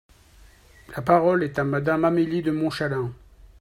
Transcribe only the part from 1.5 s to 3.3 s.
à Madame Amélie de Montchalin.